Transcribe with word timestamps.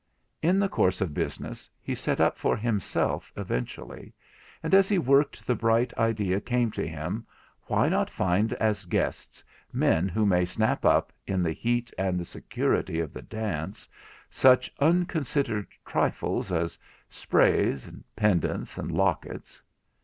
In 0.41 0.57
the 0.57 0.67
course 0.67 0.99
of 0.99 1.13
business, 1.13 1.69
he 1.79 1.93
set 1.93 2.19
up 2.19 2.35
for 2.35 2.57
himself 2.57 3.31
eventually; 3.37 4.15
and 4.63 4.73
as 4.73 4.89
he 4.89 4.97
worked, 4.97 5.45
the 5.45 5.53
bright 5.53 5.95
idea 5.95 6.41
came 6.41 6.71
to 6.71 6.87
him, 6.87 7.23
why 7.67 7.87
not 7.87 8.09
find 8.09 8.51
as 8.53 8.85
guests 8.85 9.43
men 9.71 10.07
who 10.09 10.25
may 10.25 10.43
snap 10.43 10.85
up, 10.85 11.13
in 11.27 11.43
the 11.43 11.51
heat 11.53 11.91
and 11.99 12.19
the 12.19 12.25
security 12.25 12.99
of 12.99 13.13
the 13.13 13.21
dance, 13.21 13.87
such 14.31 14.71
unconsidered 14.79 15.67
trifles 15.85 16.51
as 16.51 16.79
sprays, 17.07 17.87
pendants, 18.15 18.79
and 18.79 18.91
lockets. 18.91 19.61